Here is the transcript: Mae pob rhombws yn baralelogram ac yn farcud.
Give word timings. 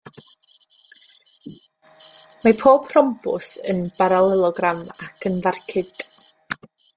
Mae 2.45 2.57
pob 2.61 2.89
rhombws 2.93 3.51
yn 3.75 3.83
baralelogram 3.99 4.83
ac 5.09 5.29
yn 5.33 5.39
farcud. 5.45 6.05